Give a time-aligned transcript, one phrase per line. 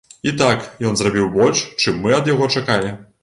[0.29, 2.95] І так, ён зрабіў больш, чым мы ад яго чакалі.